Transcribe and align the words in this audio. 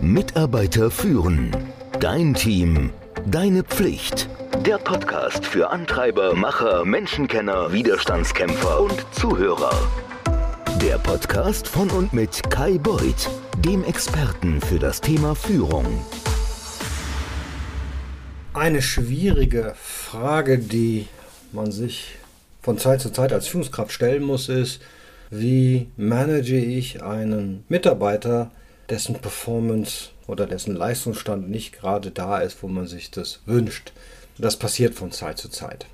Mitarbeiter 0.00 0.90
führen. 0.90 1.56
Dein 2.00 2.34
Team. 2.34 2.90
Deine 3.26 3.62
Pflicht. 3.62 4.28
Der 4.66 4.78
Podcast 4.78 5.46
für 5.46 5.70
Antreiber, 5.70 6.34
Macher, 6.34 6.84
Menschenkenner, 6.84 7.72
Widerstandskämpfer 7.72 8.80
und 8.80 9.06
Zuhörer. 9.12 9.72
Der 10.82 10.98
Podcast 10.98 11.68
von 11.68 11.88
und 11.90 12.12
mit 12.12 12.50
Kai 12.50 12.78
Beuth, 12.78 13.30
dem 13.64 13.84
Experten 13.84 14.60
für 14.60 14.78
das 14.78 15.00
Thema 15.00 15.34
Führung. 15.34 15.86
Eine 18.54 18.82
schwierige 18.82 19.74
Frage, 19.76 20.58
die 20.58 21.08
man 21.52 21.72
sich 21.72 22.16
von 22.60 22.78
Zeit 22.78 23.00
zu 23.00 23.10
Zeit 23.10 23.32
als 23.32 23.48
Führungskraft 23.48 23.92
stellen 23.92 24.24
muss, 24.24 24.48
ist, 24.48 24.82
wie 25.30 25.88
manage 25.96 26.56
ich 26.56 27.02
einen 27.02 27.64
Mitarbeiter, 27.68 28.50
dessen 28.92 29.14
Performance 29.14 30.10
oder 30.26 30.46
dessen 30.46 30.76
Leistungsstand 30.76 31.48
nicht 31.48 31.72
gerade 31.72 32.10
da 32.10 32.40
ist, 32.40 32.62
wo 32.62 32.68
man 32.68 32.86
sich 32.86 33.10
das 33.10 33.40
wünscht. 33.46 33.92
Das 34.36 34.58
passiert 34.58 34.94
von 34.94 35.10
Zeit 35.12 35.38
zu 35.38 35.48
Zeit. 35.48 35.86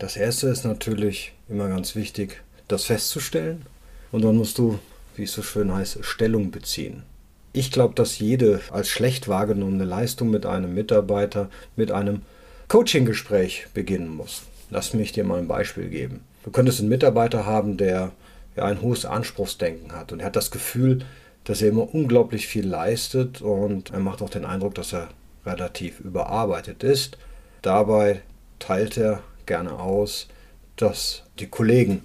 Das 0.00 0.16
erste 0.16 0.48
ist 0.48 0.64
natürlich 0.64 1.32
immer 1.48 1.68
ganz 1.68 1.94
wichtig, 1.94 2.42
das 2.66 2.86
festzustellen. 2.86 3.64
Und 4.10 4.22
dann 4.22 4.36
musst 4.36 4.58
du, 4.58 4.80
wie 5.14 5.22
es 5.22 5.32
so 5.32 5.42
schön 5.42 5.72
heißt, 5.72 6.04
Stellung 6.04 6.50
beziehen. 6.50 7.04
Ich 7.52 7.70
glaube, 7.70 7.94
dass 7.94 8.18
jede 8.18 8.60
als 8.70 8.88
schlecht 8.88 9.28
wahrgenommene 9.28 9.84
Leistung 9.84 10.30
mit 10.30 10.44
einem 10.44 10.74
Mitarbeiter 10.74 11.50
mit 11.76 11.92
einem 11.92 12.22
Coaching-Gespräch 12.66 13.68
beginnen 13.74 14.08
muss. 14.08 14.42
Lass 14.70 14.92
mich 14.92 15.12
dir 15.12 15.22
mal 15.22 15.38
ein 15.38 15.48
Beispiel 15.48 15.88
geben. 15.88 16.24
Du 16.42 16.50
könntest 16.50 16.80
einen 16.80 16.88
Mitarbeiter 16.88 17.46
haben, 17.46 17.76
der 17.76 18.10
ein 18.56 18.82
hohes 18.82 19.04
Anspruchsdenken 19.04 19.92
hat 19.92 20.10
und 20.12 20.18
er 20.20 20.26
hat 20.26 20.36
das 20.36 20.50
Gefühl, 20.50 21.04
dass 21.44 21.62
er 21.62 21.68
immer 21.68 21.94
unglaublich 21.94 22.46
viel 22.46 22.66
leistet 22.66 23.40
und 23.40 23.90
er 23.90 24.00
macht 24.00 24.22
auch 24.22 24.30
den 24.30 24.44
Eindruck, 24.44 24.74
dass 24.74 24.92
er 24.92 25.08
relativ 25.46 26.00
überarbeitet 26.00 26.82
ist. 26.82 27.18
Dabei 27.62 28.22
teilt 28.58 28.96
er 28.96 29.22
gerne 29.46 29.72
aus, 29.72 30.28
dass 30.76 31.22
die 31.38 31.48
Kollegen, 31.48 32.02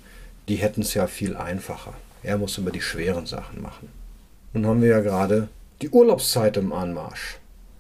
die 0.48 0.56
hätten 0.56 0.82
es 0.82 0.94
ja 0.94 1.08
viel 1.08 1.36
einfacher. 1.36 1.94
Er 2.24 2.38
muss 2.38 2.58
immer 2.58 2.72
die 2.72 2.82
schweren 2.82 3.26
Sachen 3.26 3.62
machen. 3.62 3.90
Nun 4.54 4.66
haben 4.66 4.82
wir 4.82 4.90
ja 4.90 5.02
gerade 5.02 5.50
die 5.82 5.90
Urlaubszeit 5.90 6.58
im 6.58 6.74
Anmarsch. 6.74 7.38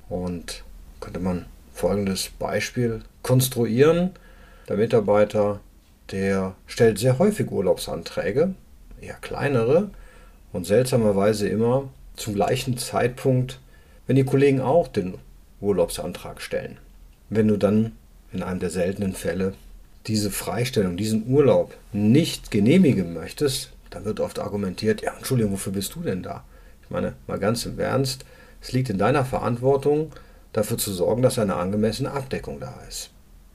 Und 0.09 0.63
könnte 0.99 1.19
man 1.19 1.45
folgendes 1.73 2.29
Beispiel 2.29 3.01
konstruieren. 3.21 4.11
Der 4.69 4.77
Mitarbeiter, 4.77 5.59
der 6.11 6.55
stellt 6.67 6.99
sehr 6.99 7.19
häufig 7.19 7.49
Urlaubsanträge, 7.51 8.53
eher 9.01 9.15
kleinere, 9.15 9.89
und 10.55 10.65
seltsamerweise 10.65 11.49
immer 11.49 11.89
zum 12.15 12.33
gleichen 12.33 12.77
Zeitpunkt, 12.77 13.59
wenn 14.07 14.15
die 14.15 14.23
Kollegen 14.23 14.61
auch 14.61 14.87
den 14.87 15.15
Urlaubsantrag 15.59 16.41
stellen. 16.41 16.77
Wenn 17.29 17.49
du 17.49 17.57
dann 17.57 17.91
in 18.31 18.41
einem 18.41 18.61
der 18.61 18.69
seltenen 18.69 19.13
Fälle 19.13 19.53
diese 20.07 20.31
Freistellung, 20.31 20.95
diesen 20.95 21.27
Urlaub 21.27 21.75
nicht 21.91 22.51
genehmigen 22.51 23.13
möchtest, 23.13 23.73
dann 23.89 24.05
wird 24.05 24.21
oft 24.21 24.39
argumentiert, 24.39 25.01
ja, 25.01 25.13
Entschuldigung, 25.17 25.51
wofür 25.51 25.73
bist 25.73 25.93
du 25.95 26.03
denn 26.03 26.23
da? 26.23 26.45
Ich 26.83 26.89
meine, 26.89 27.15
mal 27.27 27.37
ganz 27.37 27.65
im 27.65 27.77
Ernst, 27.77 28.23
es 28.61 28.71
liegt 28.71 28.89
in 28.89 28.97
deiner 28.97 29.25
Verantwortung, 29.25 30.13
dafür 30.53 30.77
zu 30.77 30.93
sorgen, 30.93 31.21
dass 31.21 31.37
eine 31.37 31.57
angemessene 31.57 32.11
Abdeckung 32.11 32.61
da 32.61 32.79
ist. 32.87 33.09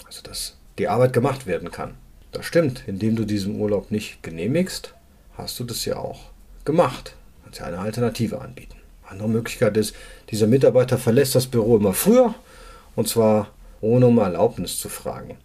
Also, 0.04 0.20
dass 0.22 0.58
die 0.76 0.88
Arbeit 0.88 1.14
gemacht 1.14 1.46
werden 1.46 1.70
kann. 1.70 1.94
Das 2.30 2.44
stimmt, 2.44 2.84
indem 2.86 3.16
du 3.16 3.24
diesen 3.24 3.58
Urlaub 3.58 3.90
nicht 3.90 4.22
genehmigst, 4.22 4.92
hast 5.38 5.58
du 5.58 5.64
das 5.64 5.86
ja 5.86 5.96
auch 5.96 6.30
gemacht. 6.64 7.14
Kannst 7.44 7.60
ja 7.60 7.66
eine 7.66 7.78
Alternative 7.78 8.40
anbieten. 8.40 8.76
Andere 9.08 9.28
Möglichkeit 9.28 9.76
ist, 9.76 9.94
dieser 10.30 10.46
Mitarbeiter 10.46 10.98
verlässt 10.98 11.34
das 11.34 11.46
Büro 11.46 11.76
immer 11.76 11.94
früher 11.94 12.34
und 12.94 13.08
zwar 13.08 13.48
ohne 13.80 14.06
um 14.06 14.18
Erlaubnis 14.18 14.78
zu 14.78 14.88
fragen. 14.88 15.36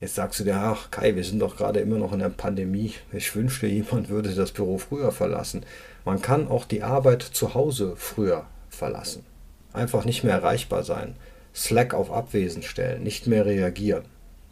Jetzt 0.00 0.16
sagst 0.16 0.40
du 0.40 0.44
dir, 0.44 0.56
ach 0.56 0.90
Kai, 0.90 1.14
wir 1.14 1.22
sind 1.22 1.38
doch 1.38 1.56
gerade 1.56 1.78
immer 1.78 1.96
noch 1.96 2.12
in 2.12 2.18
der 2.18 2.28
Pandemie. 2.28 2.94
Ich 3.12 3.36
wünschte, 3.36 3.68
jemand 3.68 4.08
würde 4.08 4.34
das 4.34 4.50
Büro 4.50 4.78
früher 4.78 5.12
verlassen. 5.12 5.64
Man 6.04 6.20
kann 6.20 6.48
auch 6.48 6.64
die 6.64 6.82
Arbeit 6.82 7.22
zu 7.22 7.54
Hause 7.54 7.94
früher 7.96 8.46
verlassen. 8.68 9.24
Einfach 9.72 10.04
nicht 10.04 10.24
mehr 10.24 10.34
erreichbar 10.34 10.82
sein. 10.82 11.14
Slack 11.54 11.94
auf 11.94 12.10
Abwesen 12.10 12.62
stellen, 12.62 13.04
nicht 13.04 13.28
mehr 13.28 13.46
reagieren. 13.46 14.02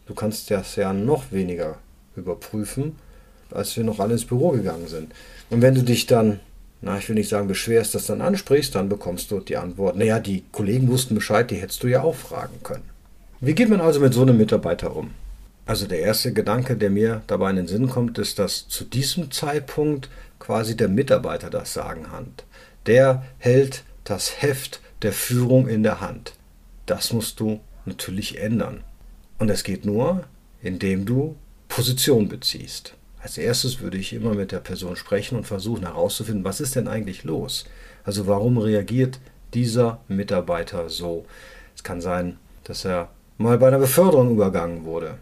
Du 0.06 0.14
kannst 0.14 0.50
das 0.50 0.76
ja 0.76 0.92
noch 0.92 1.32
weniger 1.32 1.78
überprüfen, 2.14 2.96
als 3.54 3.76
wir 3.76 3.84
noch 3.84 4.00
alle 4.00 4.14
ins 4.14 4.24
Büro 4.24 4.50
gegangen 4.50 4.88
sind. 4.88 5.12
Und 5.50 5.62
wenn 5.62 5.74
du 5.74 5.82
dich 5.82 6.06
dann, 6.06 6.40
na, 6.80 6.98
ich 6.98 7.08
will 7.08 7.16
nicht 7.16 7.28
sagen 7.28 7.48
beschwerst, 7.48 7.94
das 7.94 8.06
dann 8.06 8.20
ansprichst, 8.20 8.74
dann 8.74 8.88
bekommst 8.88 9.30
du 9.30 9.40
die 9.40 9.56
Antwort, 9.56 9.96
naja, 9.96 10.18
die 10.18 10.44
Kollegen 10.52 10.88
wussten 10.88 11.14
Bescheid, 11.14 11.50
die 11.50 11.56
hättest 11.56 11.82
du 11.82 11.88
ja 11.88 12.02
auch 12.02 12.14
fragen 12.14 12.62
können. 12.62 12.88
Wie 13.40 13.54
geht 13.54 13.68
man 13.68 13.80
also 13.80 14.00
mit 14.00 14.14
so 14.14 14.22
einem 14.22 14.36
Mitarbeiter 14.36 14.94
um? 14.94 15.10
Also 15.66 15.86
der 15.86 16.00
erste 16.00 16.32
Gedanke, 16.32 16.76
der 16.76 16.90
mir 16.90 17.22
dabei 17.26 17.50
in 17.50 17.56
den 17.56 17.68
Sinn 17.68 17.88
kommt, 17.88 18.18
ist, 18.18 18.38
dass 18.38 18.68
zu 18.68 18.84
diesem 18.84 19.30
Zeitpunkt 19.30 20.08
quasi 20.38 20.76
der 20.76 20.88
Mitarbeiter 20.88 21.48
das 21.48 21.72
Sagen 21.72 22.10
hat. 22.10 22.44
Der 22.86 23.24
hält 23.38 23.84
das 24.04 24.42
Heft 24.42 24.80
der 25.02 25.12
Führung 25.12 25.68
in 25.68 25.82
der 25.82 26.00
Hand. 26.00 26.34
Das 26.86 27.12
musst 27.12 27.40
du 27.40 27.60
natürlich 27.86 28.38
ändern. 28.38 28.82
Und 29.38 29.48
es 29.48 29.62
geht 29.64 29.84
nur, 29.84 30.24
indem 30.62 31.06
du 31.06 31.36
Position 31.68 32.28
beziehst. 32.28 32.94
Als 33.22 33.36
erstes 33.36 33.80
würde 33.80 33.98
ich 33.98 34.12
immer 34.12 34.34
mit 34.34 34.50
der 34.50 34.60
Person 34.60 34.96
sprechen 34.96 35.36
und 35.36 35.46
versuchen 35.46 35.82
herauszufinden, 35.82 36.44
was 36.44 36.60
ist 36.60 36.74
denn 36.76 36.88
eigentlich 36.88 37.24
los? 37.24 37.66
Also 38.02 38.26
warum 38.26 38.56
reagiert 38.56 39.20
dieser 39.52 40.00
Mitarbeiter 40.08 40.88
so? 40.88 41.26
Es 41.74 41.82
kann 41.82 42.00
sein, 42.00 42.38
dass 42.64 42.84
er 42.84 43.10
mal 43.36 43.58
bei 43.58 43.68
einer 43.68 43.78
Beförderung 43.78 44.30
übergangen 44.30 44.84
wurde. 44.84 45.18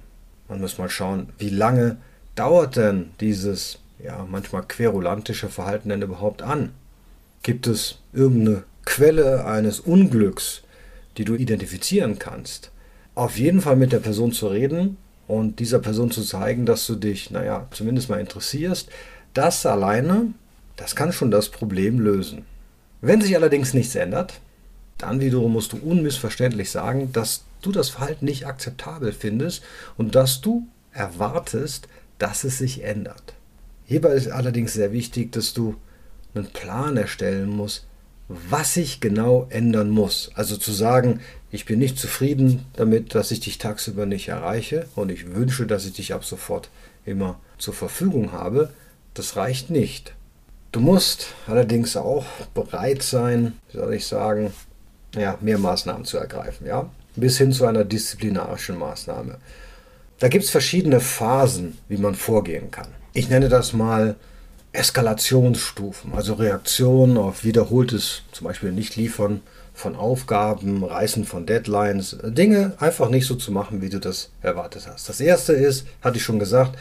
Man 0.48 0.60
muss 0.60 0.78
mal 0.78 0.88
schauen, 0.88 1.30
wie 1.38 1.50
lange 1.50 1.98
dauert 2.36 2.76
denn 2.76 3.10
dieses 3.20 3.80
ja, 4.02 4.26
manchmal 4.30 4.62
querulantische 4.62 5.48
Verhalten 5.48 5.88
denn 5.88 6.02
überhaupt 6.02 6.42
an? 6.42 6.72
Gibt 7.42 7.66
es 7.66 7.98
irgendeine 8.12 8.64
Quelle 8.84 9.44
eines 9.44 9.80
Unglücks, 9.80 10.62
die 11.16 11.24
du 11.24 11.34
identifizieren 11.34 12.18
kannst? 12.18 12.70
Auf 13.14 13.38
jeden 13.38 13.60
Fall 13.60 13.76
mit 13.76 13.92
der 13.92 13.98
Person 13.98 14.32
zu 14.32 14.46
reden 14.46 14.96
und 15.28 15.60
dieser 15.60 15.78
Person 15.78 16.10
zu 16.10 16.22
zeigen, 16.22 16.66
dass 16.66 16.86
du 16.86 16.96
dich, 16.96 17.30
naja, 17.30 17.68
zumindest 17.70 18.08
mal 18.08 18.18
interessierst, 18.18 18.88
das 19.34 19.64
alleine, 19.66 20.32
das 20.76 20.96
kann 20.96 21.12
schon 21.12 21.30
das 21.30 21.50
Problem 21.50 22.00
lösen. 22.00 22.44
Wenn 23.00 23.20
sich 23.20 23.36
allerdings 23.36 23.74
nichts 23.74 23.94
ändert, 23.94 24.40
dann 24.96 25.20
wiederum 25.20 25.52
musst 25.52 25.72
du 25.72 25.76
unmissverständlich 25.76 26.70
sagen, 26.70 27.12
dass 27.12 27.44
du 27.62 27.70
das 27.70 27.90
Verhalten 27.90 28.24
nicht 28.24 28.46
akzeptabel 28.46 29.12
findest 29.12 29.62
und 29.96 30.14
dass 30.14 30.40
du 30.40 30.66
erwartest, 30.92 31.88
dass 32.18 32.42
es 32.42 32.58
sich 32.58 32.82
ändert. 32.82 33.34
Hierbei 33.84 34.10
ist 34.10 34.28
allerdings 34.28 34.72
sehr 34.72 34.92
wichtig, 34.92 35.30
dass 35.32 35.54
du 35.54 35.76
einen 36.34 36.46
Plan 36.46 36.96
erstellen 36.96 37.48
musst, 37.48 37.86
was 38.28 38.74
sich 38.74 39.00
genau 39.00 39.46
ändern 39.50 39.90
muss. 39.90 40.30
Also 40.34 40.56
zu 40.56 40.72
sagen, 40.72 41.20
ich 41.50 41.64
bin 41.64 41.78
nicht 41.78 41.98
zufrieden 41.98 42.66
damit, 42.74 43.14
dass 43.14 43.30
ich 43.30 43.40
dich 43.40 43.58
tagsüber 43.58 44.04
nicht 44.06 44.28
erreiche 44.28 44.86
und 44.94 45.10
ich 45.10 45.34
wünsche, 45.34 45.66
dass 45.66 45.86
ich 45.86 45.94
dich 45.94 46.12
ab 46.12 46.24
sofort 46.24 46.68
immer 47.06 47.40
zur 47.56 47.74
Verfügung 47.74 48.32
habe, 48.32 48.70
das 49.14 49.36
reicht 49.36 49.70
nicht. 49.70 50.14
Du 50.72 50.80
musst 50.80 51.28
allerdings 51.46 51.96
auch 51.96 52.26
bereit 52.52 53.02
sein, 53.02 53.54
soll 53.72 53.94
ich 53.94 54.06
sagen, 54.06 54.52
ja, 55.14 55.38
mehr 55.40 55.58
Maßnahmen 55.58 56.04
zu 56.04 56.18
ergreifen, 56.18 56.66
ja, 56.66 56.90
bis 57.16 57.38
hin 57.38 57.52
zu 57.52 57.64
einer 57.64 57.84
disziplinarischen 57.84 58.78
Maßnahme. 58.78 59.38
Da 60.18 60.28
gibt 60.28 60.44
es 60.44 60.50
verschiedene 60.50 61.00
Phasen, 61.00 61.78
wie 61.88 61.96
man 61.96 62.14
vorgehen 62.14 62.70
kann. 62.70 62.88
Ich 63.14 63.30
nenne 63.30 63.48
das 63.48 63.72
mal 63.72 64.16
Eskalationsstufen, 64.72 66.12
also 66.12 66.34
Reaktionen 66.34 67.16
auf 67.16 67.44
wiederholtes, 67.44 68.22
zum 68.32 68.46
Beispiel 68.46 68.70
Nicht-Liefern 68.72 69.40
von 69.74 69.96
Aufgaben, 69.96 70.84
Reißen 70.84 71.24
von 71.24 71.46
Deadlines, 71.46 72.18
Dinge 72.22 72.74
einfach 72.78 73.08
nicht 73.08 73.26
so 73.26 73.34
zu 73.34 73.52
machen, 73.52 73.80
wie 73.80 73.88
du 73.88 73.98
das 73.98 74.30
erwartet 74.42 74.88
hast. 74.90 75.08
Das 75.08 75.20
erste 75.20 75.52
ist, 75.52 75.86
hatte 76.02 76.18
ich 76.18 76.24
schon 76.24 76.38
gesagt, 76.38 76.76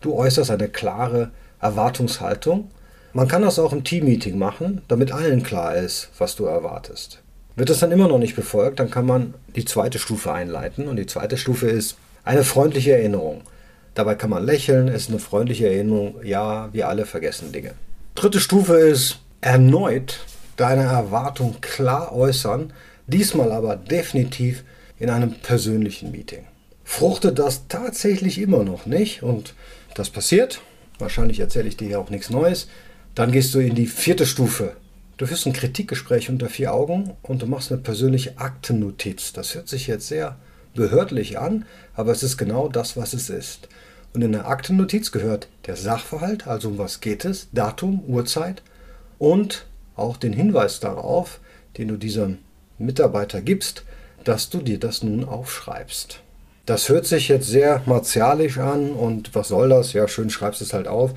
du 0.00 0.14
äußerst 0.14 0.50
eine 0.50 0.68
klare 0.68 1.30
Erwartungshaltung. 1.60 2.70
Man 3.12 3.28
kann 3.28 3.42
das 3.42 3.58
auch 3.58 3.72
im 3.72 3.84
Teammeeting 3.84 4.38
machen, 4.38 4.82
damit 4.88 5.12
allen 5.12 5.42
klar 5.42 5.76
ist, 5.76 6.10
was 6.18 6.36
du 6.36 6.44
erwartest. 6.44 7.20
Wird 7.56 7.70
das 7.70 7.80
dann 7.80 7.92
immer 7.92 8.08
noch 8.08 8.18
nicht 8.18 8.36
befolgt, 8.36 8.80
dann 8.80 8.90
kann 8.90 9.06
man 9.06 9.34
die 9.56 9.64
zweite 9.64 9.98
Stufe 9.98 10.32
einleiten 10.32 10.88
und 10.88 10.96
die 10.96 11.06
zweite 11.06 11.36
Stufe 11.36 11.68
ist 11.68 11.96
eine 12.24 12.44
freundliche 12.44 12.92
Erinnerung. 12.92 13.42
Dabei 13.94 14.14
kann 14.14 14.30
man 14.30 14.44
lächeln, 14.44 14.88
ist 14.88 15.10
eine 15.10 15.18
freundliche 15.18 15.66
Erinnerung, 15.66 16.16
ja, 16.24 16.68
wir 16.72 16.88
alle 16.88 17.06
vergessen 17.06 17.52
Dinge. 17.52 17.74
Dritte 18.14 18.40
Stufe 18.40 18.74
ist 18.74 19.18
erneut 19.40 20.20
deine 20.56 20.82
Erwartung 20.82 21.56
klar 21.60 22.12
äußern, 22.14 22.72
diesmal 23.06 23.52
aber 23.52 23.76
definitiv 23.76 24.64
in 24.98 25.10
einem 25.10 25.34
persönlichen 25.34 26.12
Meeting. 26.12 26.44
Fruchtet 26.84 27.38
das 27.38 27.66
tatsächlich 27.68 28.38
immer 28.40 28.64
noch 28.64 28.86
nicht 28.86 29.22
und 29.22 29.54
das 29.94 30.10
passiert, 30.10 30.60
wahrscheinlich 30.98 31.40
erzähle 31.40 31.68
ich 31.68 31.76
dir 31.76 31.88
hier 31.88 32.00
auch 32.00 32.10
nichts 32.10 32.30
Neues, 32.30 32.68
dann 33.14 33.32
gehst 33.32 33.54
du 33.54 33.58
in 33.58 33.74
die 33.74 33.86
vierte 33.86 34.26
Stufe 34.26 34.76
Du 35.20 35.26
führst 35.26 35.44
ein 35.44 35.52
Kritikgespräch 35.52 36.30
unter 36.30 36.48
vier 36.48 36.72
Augen 36.72 37.10
und 37.20 37.42
du 37.42 37.46
machst 37.46 37.70
eine 37.70 37.82
persönliche 37.82 38.38
Aktennotiz. 38.38 39.34
Das 39.34 39.54
hört 39.54 39.68
sich 39.68 39.86
jetzt 39.86 40.08
sehr 40.08 40.36
behördlich 40.74 41.38
an, 41.38 41.64
aber 41.94 42.12
es 42.12 42.22
ist 42.22 42.36
genau 42.36 42.68
das, 42.68 42.96
was 42.96 43.12
es 43.12 43.30
ist. 43.30 43.68
Und 44.12 44.22
in 44.22 44.32
der 44.32 44.48
Aktennotiz 44.48 45.12
gehört 45.12 45.48
der 45.66 45.76
Sachverhalt, 45.76 46.46
also 46.46 46.68
um 46.68 46.78
was 46.78 47.00
geht 47.00 47.24
es, 47.24 47.48
Datum, 47.52 48.02
Uhrzeit 48.06 48.62
und 49.18 49.66
auch 49.96 50.16
den 50.16 50.32
Hinweis 50.32 50.80
darauf, 50.80 51.40
den 51.78 51.88
du 51.88 51.96
diesem 51.96 52.38
Mitarbeiter 52.78 53.40
gibst, 53.40 53.84
dass 54.24 54.50
du 54.50 54.58
dir 54.58 54.78
das 54.78 55.02
nun 55.02 55.24
aufschreibst. 55.24 56.20
Das 56.66 56.88
hört 56.88 57.06
sich 57.06 57.28
jetzt 57.28 57.48
sehr 57.48 57.82
martialisch 57.86 58.58
an 58.58 58.90
und 58.90 59.34
was 59.34 59.48
soll 59.48 59.68
das? 59.68 59.92
Ja, 59.92 60.08
schön 60.08 60.30
schreibst 60.30 60.60
es 60.60 60.72
halt 60.72 60.88
auf. 60.88 61.14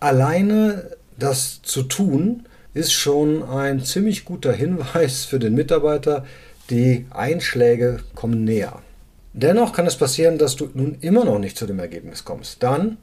Alleine 0.00 0.96
das 1.18 1.62
zu 1.62 1.82
tun, 1.82 2.46
ist 2.74 2.92
schon 2.92 3.42
ein 3.42 3.84
ziemlich 3.84 4.24
guter 4.24 4.52
Hinweis 4.52 5.24
für 5.24 5.38
den 5.38 5.54
Mitarbeiter, 5.54 6.24
die 6.70 7.06
Einschläge 7.10 8.00
kommen 8.14 8.44
näher. 8.44 8.82
Dennoch 9.40 9.72
kann 9.72 9.86
es 9.86 9.94
passieren, 9.94 10.36
dass 10.36 10.56
du 10.56 10.68
nun 10.74 10.96
immer 11.00 11.24
noch 11.24 11.38
nicht 11.38 11.56
zu 11.56 11.64
dem 11.64 11.78
Ergebnis 11.78 12.24
kommst. 12.24 12.60
Dann, 12.60 12.96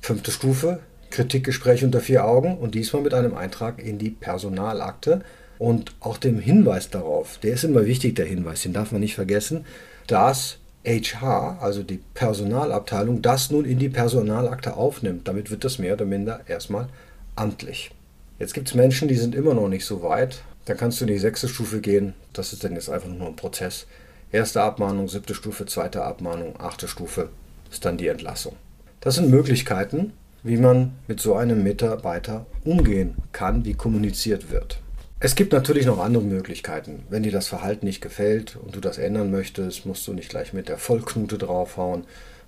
fünfte 0.00 0.30
Stufe, 0.30 0.78
Kritikgespräch 1.10 1.82
unter 1.82 1.98
vier 1.98 2.24
Augen 2.24 2.58
und 2.58 2.76
diesmal 2.76 3.02
mit 3.02 3.12
einem 3.12 3.36
Eintrag 3.36 3.82
in 3.82 3.98
die 3.98 4.10
Personalakte 4.10 5.22
und 5.58 5.96
auch 5.98 6.16
dem 6.16 6.38
Hinweis 6.38 6.90
darauf, 6.90 7.38
der 7.38 7.54
ist 7.54 7.64
immer 7.64 7.86
wichtig, 7.86 8.14
der 8.14 8.26
Hinweis, 8.26 8.62
den 8.62 8.72
darf 8.72 8.92
man 8.92 9.00
nicht 9.00 9.16
vergessen, 9.16 9.64
dass 10.06 10.58
HR, 10.84 11.58
also 11.60 11.82
die 11.82 11.98
Personalabteilung, 12.14 13.20
das 13.20 13.50
nun 13.50 13.64
in 13.64 13.80
die 13.80 13.88
Personalakte 13.88 14.76
aufnimmt. 14.76 15.26
Damit 15.26 15.50
wird 15.50 15.64
das 15.64 15.80
mehr 15.80 15.94
oder 15.94 16.04
minder 16.04 16.42
erstmal 16.46 16.86
amtlich. 17.34 17.90
Jetzt 18.38 18.54
gibt 18.54 18.68
es 18.68 18.74
Menschen, 18.74 19.08
die 19.08 19.16
sind 19.16 19.34
immer 19.34 19.54
noch 19.54 19.68
nicht 19.68 19.84
so 19.84 20.04
weit. 20.04 20.42
Dann 20.66 20.76
kannst 20.76 21.00
du 21.00 21.04
in 21.04 21.12
die 21.12 21.18
sechste 21.18 21.48
Stufe 21.48 21.80
gehen. 21.80 22.14
Das 22.32 22.52
ist 22.52 22.62
dann 22.62 22.74
jetzt 22.74 22.90
einfach 22.90 23.08
nur 23.08 23.26
ein 23.26 23.34
Prozess. 23.34 23.88
Erste 24.32 24.62
Abmahnung, 24.62 25.08
siebte 25.08 25.34
Stufe, 25.34 25.66
zweite 25.66 26.04
Abmahnung, 26.04 26.54
achte 26.60 26.86
Stufe 26.86 27.30
ist 27.68 27.84
dann 27.84 27.96
die 27.96 28.06
Entlassung. 28.06 28.54
Das 29.00 29.16
sind 29.16 29.28
Möglichkeiten, 29.28 30.12
wie 30.44 30.56
man 30.56 30.92
mit 31.08 31.18
so 31.20 31.34
einem 31.34 31.64
Mitarbeiter 31.64 32.46
umgehen 32.64 33.16
kann, 33.32 33.64
wie 33.64 33.74
kommuniziert 33.74 34.52
wird. 34.52 34.80
Es 35.18 35.34
gibt 35.34 35.52
natürlich 35.52 35.84
noch 35.84 35.98
andere 35.98 36.22
Möglichkeiten. 36.22 37.02
Wenn 37.10 37.24
dir 37.24 37.32
das 37.32 37.48
Verhalten 37.48 37.86
nicht 37.86 38.00
gefällt 38.00 38.54
und 38.54 38.76
du 38.76 38.80
das 38.80 38.98
ändern 38.98 39.32
möchtest, 39.32 39.84
musst 39.84 40.06
du 40.06 40.12
nicht 40.12 40.30
gleich 40.30 40.52
mit 40.52 40.68
der 40.68 40.78
Vollknute 40.78 41.36
draufhauen. 41.36 42.04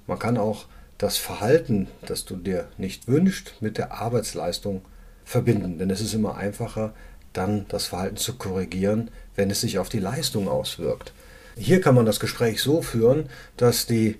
Man 0.06 0.20
kann 0.20 0.38
auch 0.38 0.66
das 0.98 1.16
Verhalten, 1.16 1.88
das 2.06 2.24
du 2.24 2.36
dir 2.36 2.68
nicht 2.78 3.08
wünschst, 3.08 3.56
mit 3.60 3.76
der 3.76 3.92
Arbeitsleistung 3.92 4.82
verbinden. 5.24 5.78
Denn 5.78 5.90
es 5.90 6.00
ist 6.00 6.14
immer 6.14 6.36
einfacher, 6.36 6.94
dann 7.32 7.66
das 7.68 7.86
Verhalten 7.86 8.18
zu 8.18 8.34
korrigieren, 8.34 9.10
wenn 9.34 9.50
es 9.50 9.62
sich 9.62 9.80
auf 9.80 9.88
die 9.88 9.98
Leistung 9.98 10.48
auswirkt. 10.48 11.12
Hier 11.56 11.80
kann 11.80 11.94
man 11.94 12.06
das 12.06 12.20
Gespräch 12.20 12.62
so 12.62 12.82
führen, 12.82 13.28
dass 13.56 13.86
die 13.86 14.16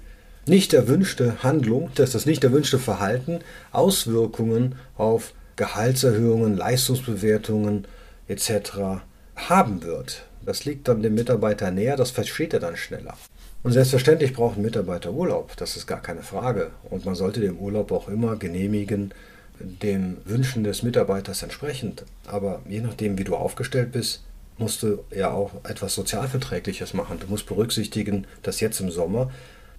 nicht 0.46 0.74
erwünschte 0.74 1.42
Handlung, 1.42 1.90
dass 1.94 2.12
das 2.12 2.26
nicht 2.26 2.42
erwünschte 2.42 2.78
Verhalten 2.78 3.40
Auswirkungen 3.70 4.74
auf 4.96 5.32
Gehaltserhöhungen, 5.56 6.56
Leistungsbewertungen, 6.56 7.86
etc. 8.28 9.02
haben 9.36 9.82
wird. 9.82 10.24
Das 10.44 10.64
liegt 10.64 10.88
dann 10.88 11.02
dem 11.02 11.14
Mitarbeiter 11.14 11.70
näher, 11.70 11.96
das 11.96 12.10
versteht 12.10 12.52
er 12.52 12.60
dann 12.60 12.76
schneller. 12.76 13.16
Und 13.62 13.72
selbstverständlich 13.72 14.32
braucht 14.32 14.56
ein 14.56 14.62
Mitarbeiter 14.62 15.12
Urlaub, 15.12 15.56
das 15.56 15.76
ist 15.76 15.86
gar 15.86 16.02
keine 16.02 16.22
Frage. 16.22 16.70
Und 16.90 17.04
man 17.04 17.14
sollte 17.14 17.40
den 17.40 17.58
Urlaub 17.58 17.92
auch 17.92 18.08
immer 18.08 18.34
genehmigen, 18.36 19.12
den 19.60 20.16
Wünschen 20.24 20.64
des 20.64 20.82
Mitarbeiters 20.82 21.44
entsprechend. 21.44 22.04
Aber 22.26 22.60
je 22.68 22.80
nachdem, 22.80 23.18
wie 23.18 23.24
du 23.24 23.36
aufgestellt 23.36 23.92
bist, 23.92 24.24
musst 24.58 24.82
du 24.82 25.04
ja 25.14 25.30
auch 25.30 25.52
etwas 25.64 25.94
Sozialverträgliches 25.94 26.94
machen. 26.94 27.18
Du 27.20 27.26
musst 27.26 27.46
berücksichtigen, 27.46 28.26
dass 28.42 28.60
jetzt 28.60 28.80
im 28.80 28.90
Sommer 28.90 29.30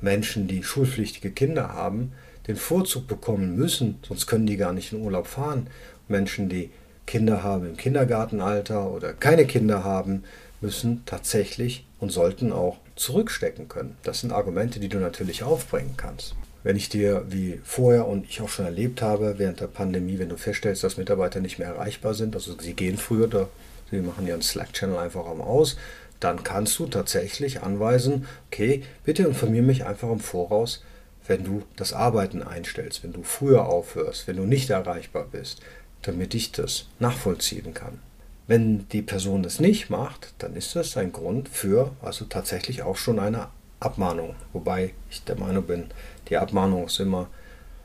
Menschen, 0.02 0.48
die 0.48 0.64
schulpflichtige 0.64 1.32
Kinder 1.32 1.70
haben, 1.70 2.12
den 2.48 2.58
Vorzug 2.58 3.08
bekommen 3.08 3.56
müssen, 3.56 4.00
sonst 4.06 4.28
können 4.28 4.46
die 4.46 4.58
gar 4.58 4.74
nicht 4.74 4.92
in 4.92 5.02
Urlaub 5.02 5.28
fahren. 5.28 5.68
Menschen, 6.08 6.50
die 6.50 6.72
Kinder 7.06 7.44
haben 7.44 7.68
im 7.68 7.78
Kindergartenalter 7.78 8.90
oder 8.90 9.14
keine 9.14 9.46
Kinder 9.46 9.84
haben, 9.84 10.24
müssen 10.62 11.04
tatsächlich 11.06 11.86
und 12.00 12.12
sollten 12.12 12.52
auch 12.52 12.78
zurückstecken 12.96 13.68
können. 13.68 13.98
Das 14.04 14.22
sind 14.22 14.32
Argumente, 14.32 14.80
die 14.80 14.90
du 14.90 14.98
natürlich 14.98 15.44
aufbringen 15.44 15.96
kannst. 15.98 16.36
Wenn 16.64 16.78
ich 16.78 16.88
dir, 16.88 17.26
wie 17.28 17.60
vorher 17.64 18.08
und 18.08 18.26
ich 18.26 18.42
auch 18.42 18.48
schon 18.48 18.66
erlebt 18.66 19.02
habe, 19.02 19.36
während 19.38 19.60
der 19.60 19.68
Pandemie, 19.68 20.20
wenn 20.20 20.30
du 20.30 20.38
feststellst, 20.38 20.84
dass 20.84 20.98
Mitarbeiter 20.98 21.42
nicht 21.42 21.60
mehr 21.60 21.68
erreichbar 21.68 22.14
sind, 22.14 22.36
also 22.36 22.58
sie 22.58 22.74
gehen 22.74 22.98
früher, 22.98 23.28
da, 23.28 23.50
sie 23.94 24.02
machen 24.02 24.28
ihren 24.28 24.42
Slack-Channel 24.42 24.98
einfach 24.98 25.26
am 25.26 25.42
Aus, 25.42 25.78
dann 26.20 26.44
kannst 26.44 26.80
du 26.80 26.88
tatsächlich 26.88 27.64
anweisen, 27.64 28.28
okay, 28.48 28.84
bitte 29.04 29.24
informiere 29.24 29.64
mich 29.64 29.86
einfach 29.86 30.10
im 30.10 30.20
Voraus, 30.20 30.84
wenn 31.28 31.44
du 31.44 31.64
das 31.76 31.94
Arbeiten 31.94 32.44
einstellst, 32.44 33.04
wenn 33.04 33.14
du 33.14 33.24
früher 33.24 33.66
aufhörst, 33.66 34.28
wenn 34.28 34.38
du 34.38 34.44
nicht 34.44 34.70
erreichbar 34.70 35.26
bist 35.32 35.62
damit 36.04 36.36
ich 36.36 36.52
das 36.52 36.86
nachvollziehen 37.00 37.74
kann. 37.74 38.00
Wenn 38.46 38.88
die 38.90 39.02
Person 39.02 39.42
das 39.42 39.60
nicht 39.60 39.90
macht, 39.90 40.34
dann 40.38 40.56
ist 40.56 40.76
das 40.76 40.96
ein 40.98 41.12
Grund 41.12 41.50
für 41.50 41.92
also 42.02 42.26
tatsächlich 42.26 42.84
auch 42.84 42.98
schon 42.98 43.20
eine 43.20 43.48
Abmahnung. 43.80 44.36
Wobei 44.52 44.94
ich 45.10 45.24
der 45.24 45.38
Meinung 45.38 45.64
bin, 45.64 45.86
die 46.30 46.38
Abmahnung 46.38 46.86
ist 46.86 47.00
immer 47.00 47.30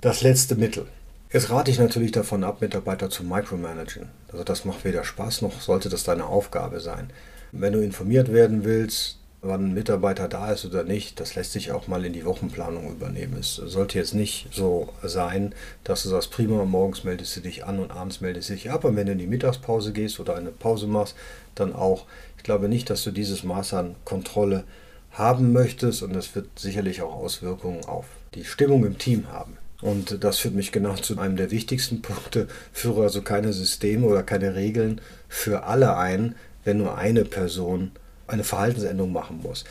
das 0.01 0.23
letzte 0.23 0.57
Mittel. 0.57 0.87
Jetzt 1.31 1.51
rate 1.51 1.71
ich 1.71 1.79
natürlich 1.79 2.13
davon 2.13 2.43
ab, 2.43 2.63
Mitarbeiter 2.63 3.11
zu 3.11 3.23
micromanagen. 3.23 4.09
Also 4.33 4.45
das 4.45 4.65
macht 4.65 4.87
weder 4.87 5.05
Spaß 5.05 5.43
noch 5.43 5.61
sollte 5.61 5.91
das 5.91 6.03
deine 6.03 6.25
Aufgabe 6.25 6.81
sein. 6.81 7.11
Wenn 7.53 7.75
du 7.75 7.81
informiert 7.81 8.33
werden 8.33 8.65
willst, 8.65 9.19
wann 9.43 9.67
ein 9.67 9.75
Mitarbeiter 9.75 10.27
da 10.27 10.51
ist 10.53 10.65
oder 10.65 10.85
nicht, 10.85 11.21
das 11.21 11.35
lässt 11.35 11.53
sich 11.53 11.71
auch 11.71 11.87
mal 11.87 12.07
in 12.07 12.15
die 12.15 12.25
Wochenplanung 12.25 12.91
übernehmen. 12.91 13.37
Es 13.39 13.57
sollte 13.57 13.99
jetzt 13.99 14.15
nicht 14.15 14.49
so 14.53 14.89
sein, 15.03 15.55
dass 15.85 16.03
du 16.03 16.09
sagst, 16.09 16.31
prima, 16.31 16.65
morgens 16.65 17.05
meldest 17.05 17.37
du 17.37 17.41
dich 17.41 17.67
an 17.67 17.79
und 17.79 17.91
abends 17.91 18.23
meldest 18.23 18.49
du 18.49 18.55
dich 18.55 18.71
ab. 18.71 18.85
Und 18.85 18.97
wenn 18.97 19.07
du 19.07 19.13
in 19.13 19.19
die 19.19 19.27
Mittagspause 19.27 19.93
gehst 19.93 20.19
oder 20.21 20.35
eine 20.35 20.51
Pause 20.51 20.87
machst, 20.87 21.15
dann 21.55 21.75
auch. 21.75 22.07
Ich 22.39 22.43
glaube 22.43 22.71
nicht, 22.71 22.89
dass 22.89 23.05
du 23.05 23.11
dieses 23.11 23.43
Maß 23.43 23.75
an 23.75 23.97
Kontrolle 24.07 24.65
haben 25.11 25.53
möchtest 25.53 26.03
und 26.03 26.15
das 26.15 26.35
wird 26.35 26.59
sicherlich 26.59 27.03
auch 27.03 27.15
Auswirkungen 27.15 27.85
auf 27.85 28.07
die 28.35 28.45
Stimmung 28.45 28.87
im 28.87 28.97
Team 28.97 29.31
haben. 29.31 29.59
Und 29.81 30.25
das 30.25 30.39
führt 30.39 30.55
mich 30.55 30.73
genau 30.73 30.95
zu 30.95 31.19
einem 31.19 31.37
der 31.37 31.51
wichtigsten 31.51 32.03
Punkte. 32.03 32.49
Führe 32.73 33.03
also 33.03 33.23
keine 33.23 33.53
Systeme 33.53 34.07
oder 34.07 34.23
keine 34.23 34.55
Regeln 34.57 35.01
für 35.29 35.65
alle 35.65 35.97
ein, 35.97 36.35
wenn 36.65 36.79
nur 36.79 36.99
eine 36.99 37.25
Person 37.25 37.93
eine 38.27 38.45
Verhaltensänderung 38.45 39.13
machen 39.13 39.41
muss. 39.43 39.65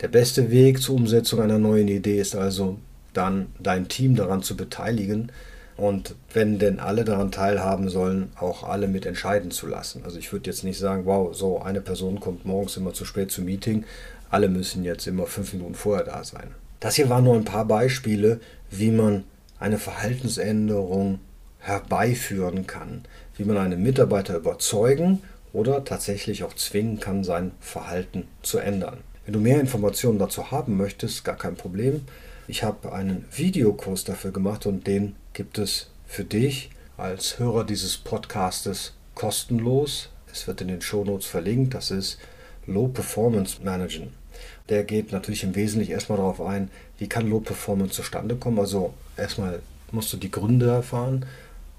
Der 0.00 0.08
beste 0.08 0.50
Weg 0.50 0.80
zur 0.80 0.96
Umsetzung 0.96 1.40
einer 1.40 1.58
neuen 1.58 1.88
Idee 1.88 2.18
ist 2.20 2.34
also 2.34 2.78
dann 3.12 3.46
dein 3.60 3.88
Team 3.88 4.16
daran 4.16 4.42
zu 4.42 4.56
beteiligen 4.56 5.30
und 5.76 6.14
wenn 6.32 6.58
denn 6.58 6.80
alle 6.80 7.04
daran 7.04 7.30
teilhaben 7.30 7.88
sollen, 7.88 8.30
auch 8.38 8.64
alle 8.64 8.88
mit 8.88 9.06
entscheiden 9.06 9.50
zu 9.50 9.66
lassen. 9.66 10.02
Also 10.04 10.18
ich 10.18 10.32
würde 10.32 10.50
jetzt 10.50 10.64
nicht 10.64 10.78
sagen, 10.78 11.04
wow, 11.04 11.34
so 11.34 11.60
eine 11.60 11.80
Person 11.80 12.20
kommt 12.20 12.44
morgens 12.44 12.76
immer 12.76 12.94
zu 12.94 13.04
spät 13.04 13.30
zum 13.30 13.44
Meeting, 13.44 13.84
alle 14.30 14.48
müssen 14.48 14.84
jetzt 14.84 15.06
immer 15.06 15.26
fünf 15.26 15.52
Minuten 15.52 15.74
vorher 15.74 16.04
da 16.04 16.24
sein. 16.24 16.54
Das 16.80 16.96
hier 16.96 17.08
waren 17.08 17.24
nur 17.24 17.34
ein 17.34 17.44
paar 17.44 17.66
Beispiele, 17.66 18.40
wie 18.70 18.90
man 18.90 19.24
eine 19.62 19.78
Verhaltensänderung 19.78 21.20
herbeiführen 21.58 22.66
kann, 22.66 23.04
wie 23.36 23.44
man 23.44 23.56
einen 23.56 23.82
Mitarbeiter 23.82 24.36
überzeugen 24.36 25.22
oder 25.52 25.84
tatsächlich 25.84 26.42
auch 26.44 26.54
zwingen 26.54 26.98
kann, 26.98 27.22
sein 27.22 27.52
Verhalten 27.60 28.26
zu 28.42 28.58
ändern. 28.58 28.98
Wenn 29.24 29.34
du 29.34 29.40
mehr 29.40 29.60
Informationen 29.60 30.18
dazu 30.18 30.50
haben 30.50 30.76
möchtest, 30.76 31.24
gar 31.24 31.36
kein 31.36 31.54
Problem. 31.54 32.04
Ich 32.48 32.64
habe 32.64 32.92
einen 32.92 33.24
Videokurs 33.34 34.02
dafür 34.02 34.32
gemacht 34.32 34.66
und 34.66 34.86
den 34.86 35.14
gibt 35.32 35.58
es 35.58 35.90
für 36.06 36.24
dich 36.24 36.70
als 36.96 37.38
Hörer 37.38 37.64
dieses 37.64 37.96
Podcastes 37.96 38.94
kostenlos. 39.14 40.10
Es 40.32 40.48
wird 40.48 40.60
in 40.60 40.68
den 40.68 40.82
Shownotes 40.82 41.26
verlinkt. 41.26 41.74
Das 41.74 41.92
ist 41.92 42.18
Low 42.66 42.88
Performance 42.88 43.62
Managen. 43.62 44.12
Der 44.68 44.84
geht 44.84 45.12
natürlich 45.12 45.44
im 45.44 45.54
Wesentlichen 45.54 45.92
erstmal 45.92 46.18
darauf 46.18 46.40
ein, 46.40 46.70
wie 46.98 47.08
kann 47.08 47.28
Low 47.28 47.40
Performance 47.40 47.94
zustande 47.94 48.36
kommen. 48.36 48.58
Also 48.58 48.94
erstmal 49.16 49.60
musst 49.90 50.12
du 50.12 50.16
die 50.16 50.30
Gründe 50.30 50.70
erfahren. 50.70 51.26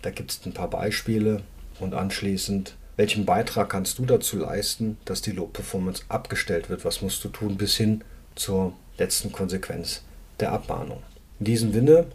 Da 0.01 0.09
gibt 0.11 0.31
es 0.31 0.45
ein 0.45 0.53
paar 0.53 0.69
Beispiele 0.69 1.41
und 1.79 1.93
anschließend 1.93 2.75
welchen 2.95 3.25
Beitrag 3.25 3.69
kannst 3.69 3.97
du 3.97 4.05
dazu 4.05 4.37
leisten, 4.37 4.97
dass 5.05 5.23
die 5.23 5.31
Low-Performance 5.31 6.03
abgestellt 6.09 6.69
wird? 6.69 6.85
Was 6.85 7.01
musst 7.01 7.23
du 7.23 7.29
tun 7.29 7.57
bis 7.57 7.75
hin 7.75 8.03
zur 8.35 8.73
letzten 8.99 9.31
Konsequenz 9.31 10.03
der 10.39 10.51
Abmahnung? 10.51 11.01
In 11.39 11.45
diesem 11.45 11.73
Sinne 11.73 12.05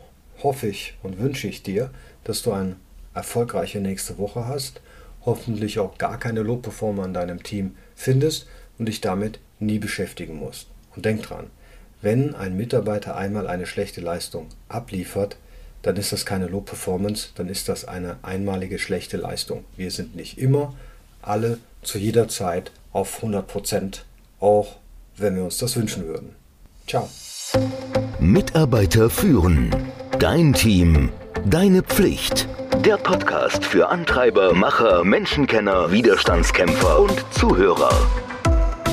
hoffe 0.40 0.68
ich 0.68 0.94
und 1.02 1.18
wünsche 1.18 1.48
ich 1.48 1.64
dir, 1.64 1.90
dass 2.22 2.42
du 2.42 2.52
eine 2.52 2.76
erfolgreiche 3.12 3.80
nächste 3.80 4.18
Woche 4.18 4.46
hast, 4.46 4.80
hoffentlich 5.26 5.80
auch 5.80 5.98
gar 5.98 6.16
keine 6.16 6.42
Low-Performer 6.42 7.06
in 7.06 7.14
deinem 7.14 7.42
Team 7.42 7.74
findest 7.96 8.46
und 8.78 8.86
dich 8.86 9.00
damit 9.00 9.40
nie 9.60 9.78
beschäftigen 9.78 10.36
musst. 10.36 10.68
Und 10.94 11.04
denk 11.04 11.22
dran, 11.22 11.46
wenn 12.00 12.34
ein 12.34 12.56
Mitarbeiter 12.56 13.16
einmal 13.16 13.46
eine 13.46 13.66
schlechte 13.66 14.00
Leistung 14.00 14.48
abliefert, 14.68 15.36
dann 15.82 15.96
ist 15.96 16.12
das 16.12 16.26
keine 16.26 16.46
Low 16.46 16.60
Performance, 16.60 17.28
dann 17.34 17.48
ist 17.48 17.68
das 17.68 17.86
eine 17.86 18.16
einmalige 18.22 18.78
schlechte 18.78 19.16
Leistung. 19.16 19.64
Wir 19.76 19.90
sind 19.90 20.16
nicht 20.16 20.38
immer 20.38 20.74
alle 21.22 21.58
zu 21.82 21.98
jeder 21.98 22.28
Zeit 22.28 22.72
auf 22.92 23.16
100 23.16 23.46
Prozent, 23.46 24.04
auch 24.40 24.76
wenn 25.16 25.36
wir 25.36 25.44
uns 25.44 25.58
das 25.58 25.76
wünschen 25.76 26.06
würden. 26.06 26.34
Ciao. 26.86 27.08
Mitarbeiter 28.20 29.10
führen. 29.10 29.74
Dein 30.18 30.52
Team. 30.52 31.10
Deine 31.46 31.82
Pflicht. 31.82 32.48
Der 32.84 32.96
Podcast 32.96 33.64
für 33.64 33.88
Antreiber, 33.88 34.54
Macher, 34.54 35.04
Menschenkenner, 35.04 35.90
Widerstandskämpfer 35.90 37.00
und 37.00 37.24
Zuhörer. 37.32 37.90